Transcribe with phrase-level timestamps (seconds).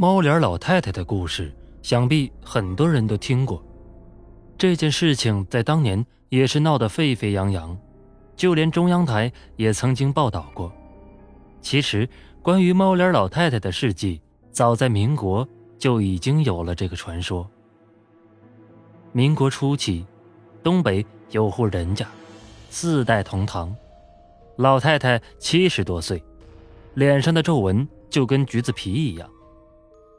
[0.00, 3.62] 猫脸老太太的故事，想必很多人都听过。
[4.56, 7.76] 这件事情在当年也是闹得沸沸扬扬，
[8.34, 10.72] 就连中央台也曾经报道过。
[11.60, 12.08] 其实，
[12.40, 15.46] 关于猫脸老太太的事迹，早在民国
[15.78, 17.46] 就已经有了这个传说。
[19.12, 20.06] 民国初期，
[20.62, 22.08] 东北有户人家，
[22.70, 23.76] 四代同堂，
[24.56, 26.22] 老太太七十多岁，
[26.94, 29.30] 脸上的皱纹就跟橘子皮一样。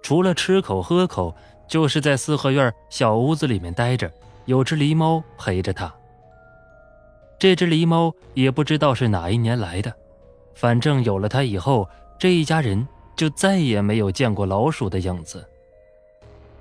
[0.01, 1.35] 除了吃口喝口，
[1.67, 4.11] 就是在四合院小屋子里面待着，
[4.45, 5.93] 有只狸猫陪着他。
[7.39, 9.93] 这只狸猫也不知道是哪一年来的，
[10.53, 15.47] 反正有了它以后，这一家人就再也没有见过老鼠的影子。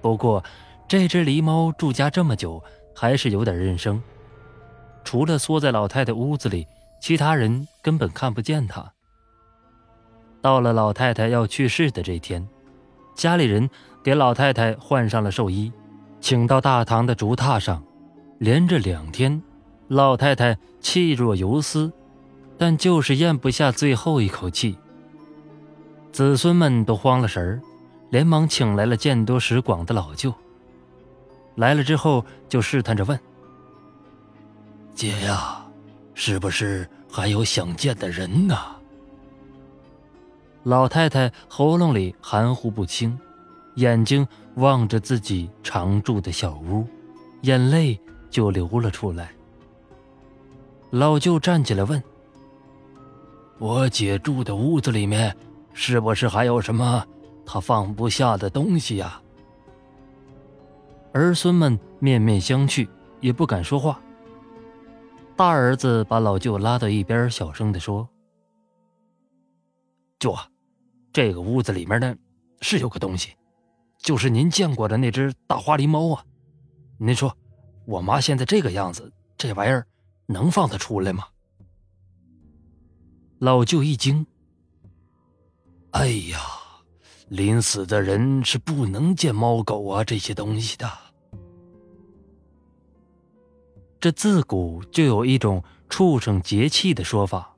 [0.00, 0.42] 不过，
[0.88, 2.62] 这只狸猫住家这么久，
[2.94, 4.02] 还是有点认生，
[5.04, 6.66] 除了缩在老太太屋子里，
[7.02, 8.92] 其他人根本看不见它。
[10.40, 12.46] 到了老太太要去世的这天。
[13.20, 13.68] 家里人
[14.02, 15.70] 给老太太换上了寿衣，
[16.22, 17.84] 请到大堂的竹榻上，
[18.38, 19.42] 连着两天，
[19.88, 21.92] 老太太气若游丝，
[22.56, 24.78] 但就是咽不下最后一口气。
[26.10, 27.60] 子孙们都慌了神儿，
[28.08, 30.32] 连忙请来了见多识广的老舅。
[31.56, 33.20] 来了之后，就试探着问
[34.96, 35.62] ：“姐呀，
[36.14, 38.56] 是不是还有想见的人呢？”
[40.62, 43.18] 老太太喉咙里含糊不清，
[43.76, 46.86] 眼睛望着自己常住的小屋，
[47.42, 49.32] 眼泪就流了出来。
[50.90, 52.02] 老舅站起来问
[53.58, 55.34] ：“我姐住的屋子里面，
[55.72, 57.06] 是不是还有什么
[57.46, 59.20] 她放不下的东西呀？”
[61.12, 62.86] 儿孙们面面相觑，
[63.20, 63.98] 也不敢说话。
[65.36, 68.06] 大儿子把老舅拉到一边，小声地说。
[70.20, 70.46] 舅啊，
[71.14, 72.14] 这个屋子里面呢，
[72.60, 73.34] 是有个东西，
[73.98, 76.22] 就是您见过的那只大花狸猫啊。
[76.98, 77.34] 您说，
[77.86, 79.86] 我妈现在这个样子，这玩意儿
[80.26, 81.24] 能放它出来吗？
[83.38, 84.24] 老舅一惊。
[85.92, 86.38] 哎呀，
[87.28, 90.86] 临死的人是不能见猫狗啊这些东西的。
[93.98, 97.56] 这自古就有一种畜生节气的说法，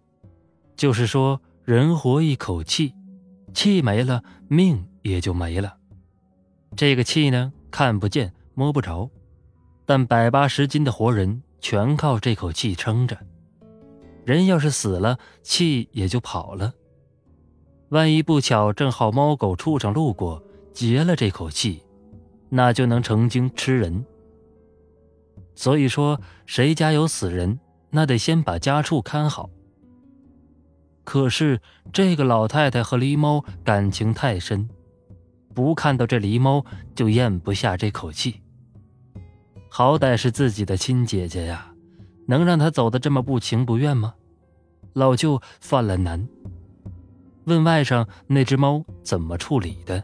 [0.77, 1.41] 就是说。
[1.65, 2.93] 人活一口气，
[3.55, 5.77] 气没了，命也就没了。
[6.77, 9.09] 这个气呢，看不见摸不着，
[9.87, 13.17] 但百八十斤的活人全靠这口气撑着。
[14.25, 16.73] 人要是死了，气也就跑了。
[17.91, 20.43] 万一不巧正好猫狗畜生路过，
[20.73, 21.81] 劫了这口气，
[22.49, 24.05] 那就能成精吃人。
[25.55, 29.49] 所以说，谁家有死人，那得先把家畜看好。
[31.05, 31.61] 可是
[31.93, 34.69] 这个老太太和狸猫感情太深，
[35.53, 36.65] 不看到这狸猫
[36.95, 38.41] 就咽不下这口气。
[39.69, 41.73] 好歹是自己的亲姐姐呀，
[42.27, 44.15] 能让她走得这么不情不愿吗？
[44.93, 46.29] 老舅犯了难，
[47.45, 50.03] 问外甥那只猫怎么处理的。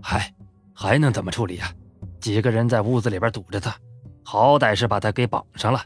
[0.00, 0.34] 嗨，
[0.72, 1.72] 还能怎么处理呀？
[2.18, 3.76] 几个人在屋子里边堵着它，
[4.24, 5.80] 好歹是把它给绑上了，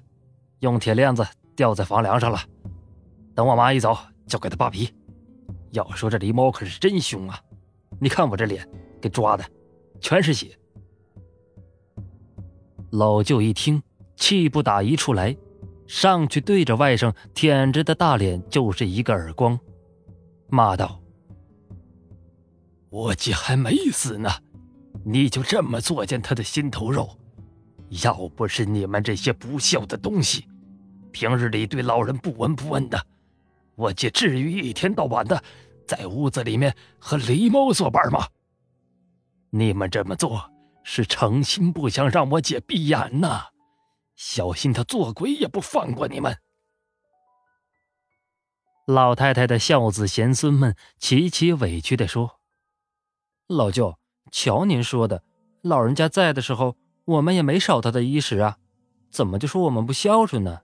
[0.61, 2.41] 用铁链子吊在房梁上了。
[3.35, 3.97] 等我妈一走，
[4.27, 4.93] 就给他扒皮。
[5.73, 7.41] 要说这狸猫可是真凶啊！
[8.01, 8.69] 你看我这脸，
[9.01, 9.45] 给抓的
[10.01, 10.57] 全是血。
[12.91, 13.83] 老舅一听，
[14.15, 15.37] 气不打一处来，
[15.87, 19.59] 上去对着外甥舔着的大脸就是一个耳光，
[20.49, 21.01] 骂道
[22.91, 24.31] ：“我姐还没死呢，
[25.05, 27.19] 你就这么作践她的心头肉？
[28.05, 30.47] 要不是你们这些不孝的东西，
[31.11, 33.07] 平日里对老人不闻不问的。”
[33.77, 35.43] 我姐至于一天到晚的
[35.87, 38.29] 在屋子里面和狸猫作伴吗？
[39.51, 40.51] 你们这么做
[40.83, 43.47] 是诚心不想让我姐闭眼呐，
[44.17, 46.39] 小心她做鬼也不放过你们。
[48.87, 52.41] 老太太的孝子贤孙们齐齐委屈地说
[53.49, 53.99] ：“老舅，
[54.31, 55.23] 瞧您说的，
[55.63, 58.59] 老人家在的时候，我们也没少他的衣食啊，
[59.11, 60.61] 怎么就说我们不孝顺呢？”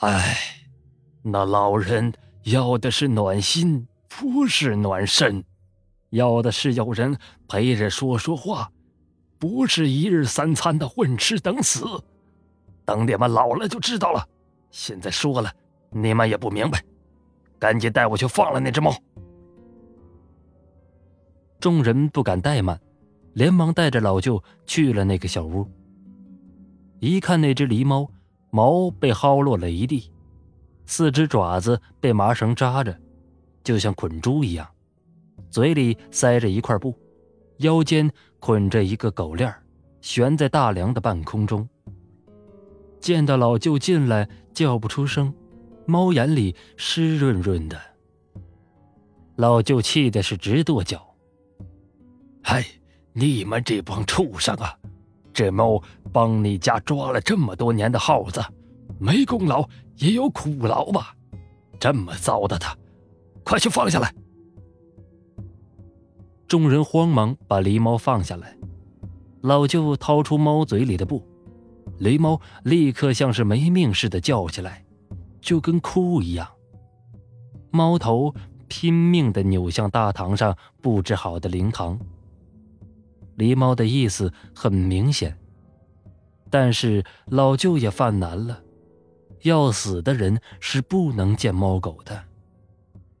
[0.00, 0.61] 哎。
[1.22, 2.12] 那老人
[2.44, 5.42] 要的是暖心，不是暖身；
[6.10, 7.16] 要的是有人
[7.48, 8.70] 陪着说说话，
[9.38, 11.84] 不是一日三餐的混吃等死。
[12.84, 14.26] 等你们老了就知道了。
[14.70, 15.52] 现在说了，
[15.90, 16.82] 你们也不明白。
[17.58, 18.92] 赶紧带我去放了那只猫。
[21.60, 22.80] 众人不敢怠慢，
[23.34, 25.70] 连忙带着老舅去了那个小屋。
[26.98, 28.10] 一看那只狸猫，
[28.50, 30.11] 毛被薅落了一地。
[30.94, 32.94] 四只爪子被麻绳扎着，
[33.64, 34.68] 就像捆猪一样，
[35.48, 36.94] 嘴里塞着一块布，
[37.60, 38.10] 腰间
[38.40, 39.50] 捆着一个狗链，
[40.02, 41.66] 悬在大梁的半空中。
[43.00, 45.32] 见到老舅进来，叫不出声，
[45.86, 47.80] 猫眼里湿润润的。
[49.36, 51.02] 老舅气的是直跺脚
[52.44, 52.62] ：“嗨，
[53.14, 54.76] 你们这帮畜生啊！
[55.32, 58.44] 这猫帮你家抓了这么多年的耗子，
[58.98, 61.14] 没功劳也有苦劳吧？
[61.78, 62.76] 这么糟蹋它，
[63.44, 64.14] 快去放下来！”
[66.46, 68.56] 众人慌忙把狸猫放下来，
[69.40, 71.26] 老舅掏出猫嘴里的布。
[71.98, 74.84] 狸猫立刻像是没命似的叫起来，
[75.40, 76.48] 就跟哭一样。
[77.70, 78.34] 猫头
[78.68, 81.98] 拼命的扭向大堂上布置好的灵堂。
[83.38, 85.38] 狸猫的意思很明显，
[86.50, 88.62] 但是老舅也犯难了：
[89.42, 92.24] 要死的人是不能见猫狗的，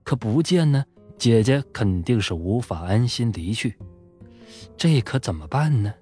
[0.04, 0.84] 可不见呢，
[1.18, 3.76] 姐姐肯定是无法安心离去。
[4.76, 5.92] 这可怎么办呢？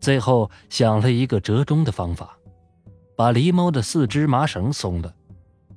[0.00, 2.38] 最后想了一个折中的方法，
[3.14, 5.14] 把狸猫的四只麻绳松了，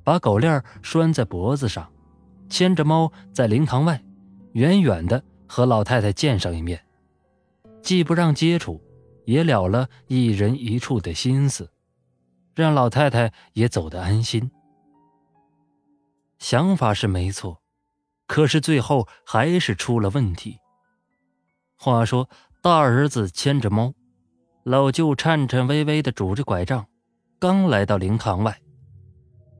[0.02, 1.90] 把狗链拴在脖子上，
[2.48, 4.02] 牵着猫在灵堂外，
[4.52, 6.80] 远远的和老太太见上一面，
[7.82, 8.80] 既不让接触，
[9.26, 11.70] 也了了一人一处的心思，
[12.54, 14.50] 让老太太也走得安心。
[16.38, 17.62] 想法是没错，
[18.26, 20.58] 可是最后还是出了问题。
[21.76, 22.28] 话说
[22.62, 23.94] 大儿子牵着猫。
[24.62, 26.86] 老舅颤颤巍巍地拄着拐杖，
[27.38, 28.62] 刚来到灵堂外，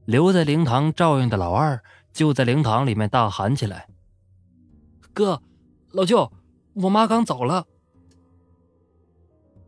[0.06, 3.86] 留在灵堂照应的老二就在灵堂里面大喊起来
[5.12, 5.42] ：“哥，
[5.92, 6.32] 老舅，
[6.72, 7.66] 我妈刚走了。”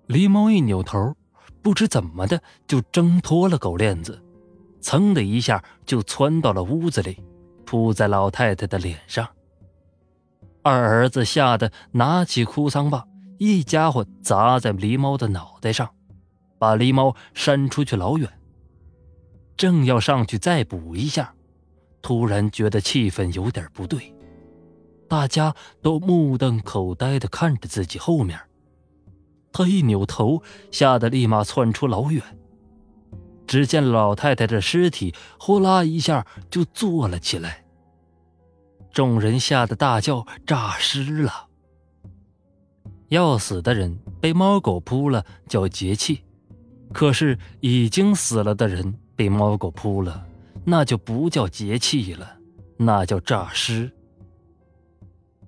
[0.09, 1.15] 狸猫一扭头，
[1.67, 4.23] 不知怎么的就挣脱了狗链子，
[4.81, 7.21] 噌的一下就窜到了屋子里，
[7.65, 9.29] 扑在老太太的脸上。
[10.63, 13.09] 二儿子吓得拿起哭丧棒。
[13.39, 15.91] 一家伙砸在狸猫的脑袋上，
[16.57, 18.31] 把狸猫扇出去老远。
[19.57, 21.35] 正要上去再补一下，
[22.01, 24.15] 突然觉得气氛有点不对，
[25.09, 25.53] 大家
[25.83, 28.39] 都目瞪口呆地看着自己后面。
[29.57, 32.23] 他一扭头，吓得立马窜出老远。
[33.47, 37.65] 只见老太太的尸体呼啦一下就坐了起来，
[38.93, 41.47] 众人吓得大叫：“诈尸了！”
[43.09, 46.23] 要死的人被猫狗扑了叫节气，
[46.93, 50.27] 可是已经死了的人被猫狗扑了，
[50.67, 52.37] 那就不叫节气了，
[52.77, 53.91] 那叫诈尸。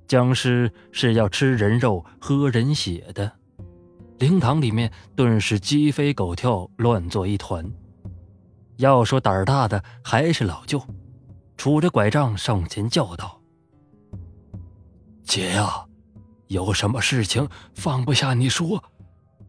[0.06, 3.32] 僵尸是要吃人肉、喝人血的，
[4.18, 7.64] 灵堂里面顿时鸡飞狗跳，乱作一团。
[8.76, 10.80] 要说胆儿大的还是老舅，
[11.56, 13.40] 杵着拐杖上前叫道
[15.22, 15.84] ：“姐呀！”
[16.48, 18.82] 有什么事情放不下你说，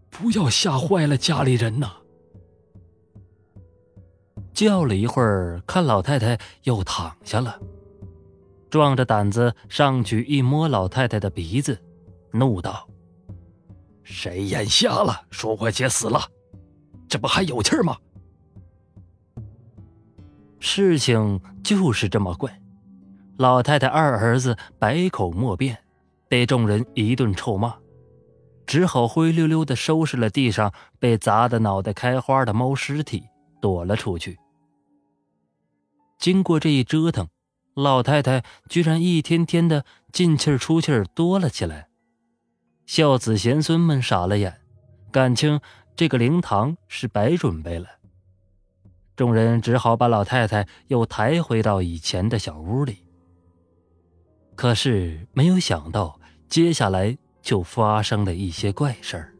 [0.09, 1.93] 不要吓坏了家里人呐。
[4.53, 7.57] 叫了一会儿，看老太太又躺下了，
[8.69, 11.79] 壮着胆子上去一摸老太太的鼻子，
[12.33, 12.85] 怒道
[14.11, 15.21] ：“谁眼瞎了？
[15.29, 16.19] 说我姐死了，
[17.07, 17.95] 这不还有气儿吗？”
[20.59, 22.59] 事情就是这么怪，
[23.37, 25.77] 老太太二儿子百口莫辩。
[26.27, 27.75] 被众人一顿臭骂，
[28.67, 33.23] 只好灰溜溜的收拾了地上被砸的脑袋开花的猫尸体，
[33.59, 34.37] 躲了出去。
[36.19, 37.27] 经过这一折腾，
[37.73, 41.88] 老太太居然一天天的进气儿出气儿多了起来。
[42.89, 44.61] 孝子贤孙们傻了眼，
[45.11, 45.61] 感情
[45.95, 47.87] 这个灵堂是白准备了。
[49.15, 53.05] 众人只好把老太太又抬回到以前的小屋里。
[54.55, 56.19] 可是没有想到。
[56.47, 59.35] 接下来就发生了一些怪事儿。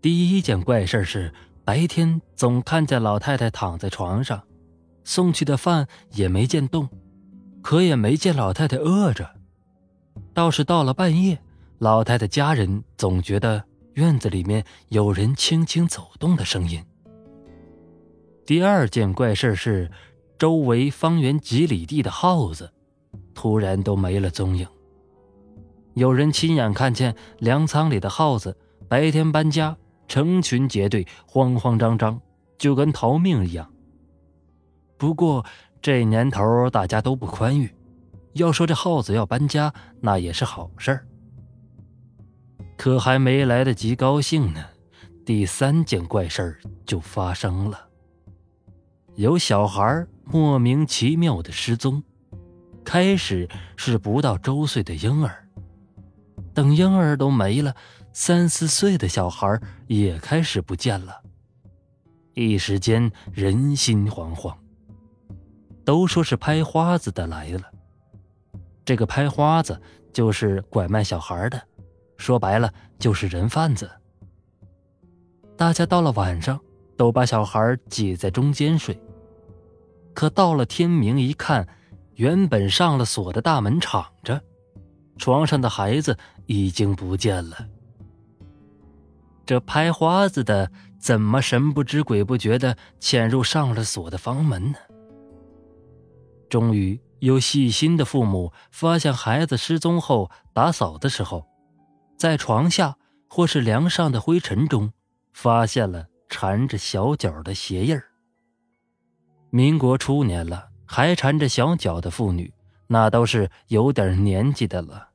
[0.00, 4.40] 第一件怪事是，白天总看见老太太躺在床上，
[5.02, 6.88] 送去的饭也没见动，
[7.60, 9.39] 可也没见老太太饿着。
[10.32, 11.38] 倒是到了半夜，
[11.78, 16.82] 老太太家人总觉得院子里面有人轻轻走动的声音。
[18.46, 19.90] 第二件怪事是，
[20.38, 22.72] 周围方圆几里地的耗子，
[23.34, 24.66] 突然都没了踪影。
[25.94, 28.56] 有人亲眼看见粮仓里的耗子
[28.88, 29.76] 白天搬家，
[30.08, 32.20] 成群结队，慌慌张张，
[32.56, 33.70] 就跟逃命一样。
[34.96, 35.44] 不过
[35.82, 37.72] 这年头大家都不宽裕，
[38.34, 41.06] 要说这耗子要搬家，那也是好事儿。
[42.76, 44.64] 可还没来得及高兴呢，
[45.26, 47.88] 第三件怪事儿就发生了：
[49.16, 52.02] 有小孩莫名其妙的失踪，
[52.84, 55.48] 开始是不到周岁的婴儿，
[56.54, 57.74] 等婴儿都没了，
[58.12, 61.20] 三四岁的小孩也开始不见了。
[62.34, 64.54] 一时间人心惶惶。
[65.82, 67.69] 都说是拍花子的来了，
[68.90, 69.80] 这个拍花子
[70.12, 71.62] 就是拐卖小孩的，
[72.16, 73.88] 说白了就是人贩子。
[75.56, 76.58] 大家到了晚上
[76.96, 79.00] 都把小孩挤在中间睡，
[80.12, 81.68] 可到了天明一看，
[82.16, 84.42] 原本上了锁的大门敞着，
[85.18, 87.68] 床上的孩子已经不见了。
[89.46, 90.68] 这拍花子的
[90.98, 94.78] 怎么神不知鬼不觉的潜入上了锁的房门呢？
[96.48, 101.46] 终于有细心的父母发现孩子失踪后，打扫的时候，
[102.16, 102.96] 在床下
[103.28, 104.92] 或是梁上的灰尘中，
[105.32, 108.04] 发现了缠着小脚的鞋印儿。
[109.50, 112.52] 民国初年了，还缠着小脚的妇女，
[112.86, 115.08] 那都是有点年纪的了。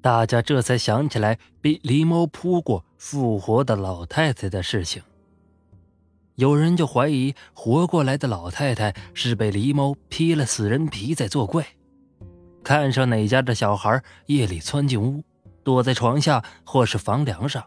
[0.00, 5.02] 大家这才想起来被狸猫扑过、复活的老太太的事情。
[6.40, 11.66] 有人就怀疑活过来的老太太是被狸猫披了死人皮在作怪，
[12.64, 15.22] 看上哪家的小孩夜里窜进屋，
[15.62, 17.62] 躲在床下或是房梁上，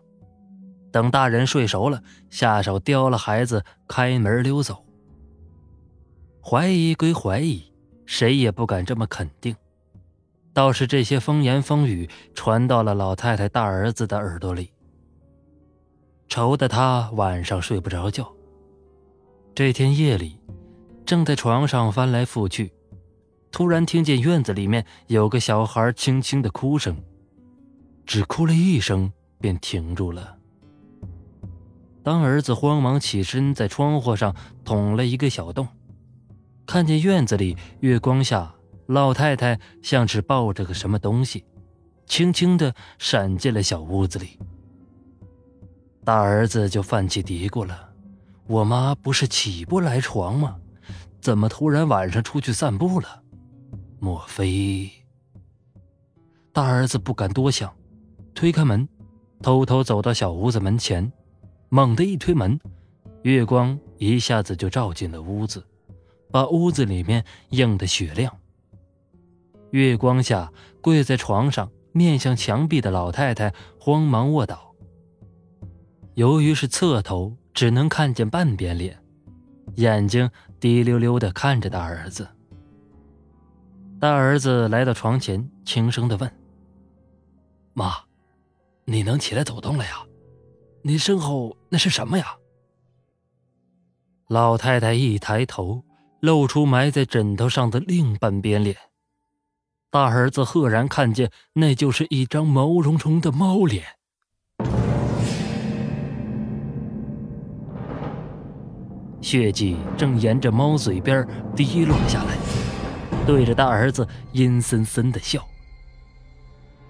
[0.91, 2.01] 等大人睡熟了，
[2.31, 4.83] 下手叼了孩子开门溜走。
[6.41, 7.71] 怀疑归怀疑，
[8.07, 9.55] 谁也不敢这么肯定。
[10.51, 14.71] 倒是这些风言风语传到了老太太大儿子的耳朵里，
[16.27, 18.27] 愁得他晚上睡不着觉。
[19.55, 20.39] 这天夜里，
[21.05, 22.73] 正在床上翻来覆去，
[23.51, 26.97] 突然听见院子里面有个小孩轻轻的哭声，
[28.03, 30.37] 只哭了一声便停住了。
[32.01, 35.67] 当儿子慌忙起身，在窗户上捅了一个小洞，
[36.65, 38.55] 看见院子里月光下，
[38.87, 41.45] 老太太像是抱着个什么东西，
[42.07, 44.39] 轻轻的闪进了小屋子里。
[46.03, 47.92] 大儿子就犯起嘀咕了。
[48.45, 50.57] 我妈不是起不来床吗？
[51.21, 53.23] 怎么突然晚上出去散步了？
[53.99, 54.91] 莫非……
[56.51, 57.73] 大儿子不敢多想，
[58.35, 58.87] 推开门，
[59.41, 61.09] 偷偷走到小屋子门前，
[61.69, 62.59] 猛地一推门，
[63.21, 65.65] 月光一下子就照进了屋子，
[66.29, 68.37] 把屋子里面映得雪亮。
[69.71, 74.75] 月光下，跪在床上面向墙壁的老太太慌忙卧倒。
[76.15, 77.37] 由于是侧头。
[77.53, 78.97] 只能看见半边脸，
[79.75, 80.29] 眼睛
[80.59, 82.27] 滴溜溜的看着大儿子。
[83.99, 86.29] 大儿子来到床前，轻声的问
[87.73, 87.93] ：“妈，
[88.85, 90.03] 你能起来走动了呀？
[90.81, 92.35] 你身后那是什么呀？”
[94.27, 95.83] 老太太一抬头，
[96.19, 98.75] 露出埋在枕头上的另半边脸。
[99.89, 103.85] 大儿子赫然看见，那就是一张毛茸茸的猫脸。
[109.23, 111.25] 血迹正沿着猫嘴边
[111.55, 112.35] 滴落下来，
[113.25, 115.47] 对着大儿子阴森森的笑。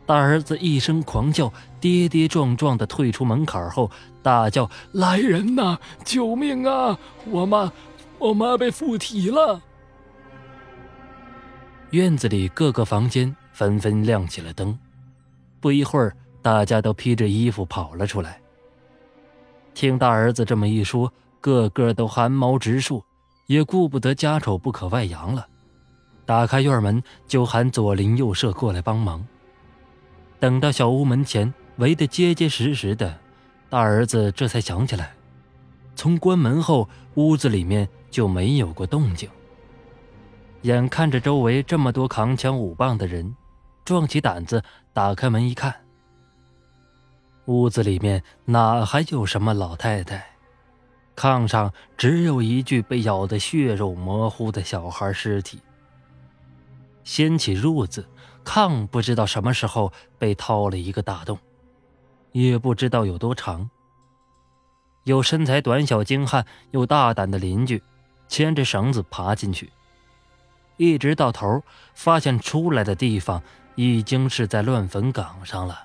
[0.04, 3.90] 大儿子一声狂叫，跌跌撞撞的退出门槛后，
[4.24, 5.78] 大叫：“来人呐！
[6.04, 6.98] 救命啊！
[7.30, 7.72] 我妈，
[8.18, 9.62] 我妈被附体了！”
[11.92, 14.78] 院子里各个房间纷纷亮起了灯，
[15.62, 18.42] 不一会儿，大家都披着衣服跑了出来。
[19.76, 21.14] 听大儿子这么一说。
[21.44, 23.04] 个个都汗毛直竖，
[23.48, 25.46] 也顾不得家丑不可外扬了，
[26.26, 29.28] 打开院门就喊左邻右舍过来帮忙。
[30.40, 33.20] 等到小屋门前围得结结实实的，
[33.70, 35.12] 大儿子这才想起来，
[35.98, 39.30] 从关门后屋子里面就没有过动静。
[40.62, 43.36] 眼看着周围这么多扛枪舞棒的人，
[43.84, 45.76] 壮起胆子打开门一看，
[47.48, 50.33] 屋子里面哪还有什么老太太？
[51.16, 55.60] 炕上只有一具被咬得血肉模糊的小孩尸体。
[57.04, 58.08] 掀起褥子，
[58.44, 61.38] 炕不知道什么时候被掏了一个大洞，
[62.32, 63.70] 也不知道有多长。
[65.04, 67.84] 有身材短小精悍又大胆的邻居，
[68.28, 69.72] 牵着绳子爬进去，
[70.78, 71.62] 一直到头，
[71.94, 73.44] 发现出来的地方
[73.76, 75.84] 已经是在乱坟岗上了。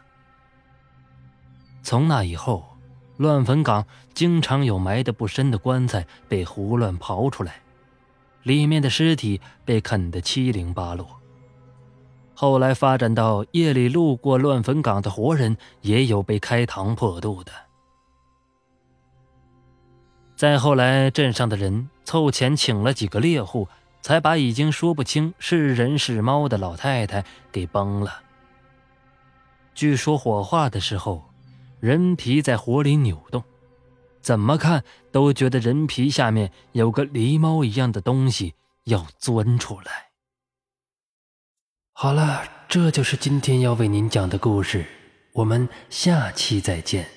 [1.82, 2.77] 从那以后。
[3.18, 3.84] 乱坟岗
[4.14, 7.60] 经常有埋得不深的棺材被胡乱刨出来，
[8.42, 11.06] 里面的尸体被啃得七零八落。
[12.34, 17.50] 后来发展到夜里路过乱坟岗的活人也有被开膛破肚的。
[20.37, 23.66] 再后来，镇上的人凑钱请了几个猎户，
[24.00, 28.20] 才把已经说不清是人是猫的老太太给崩了。
[29.75, 31.27] 据说火化的时候，
[31.80, 33.42] 人皮在火里扭动，
[34.20, 38.54] 怎么看都觉得人皮下面有个狸猫一样的东西
[38.85, 40.08] 要钻出来。
[41.92, 44.87] 好了，这就是今天要为您讲的故事，
[45.32, 47.08] 我们下期再见。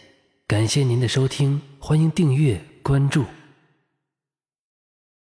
[0.47, 3.25] 感谢您的收听，欢迎订阅关注。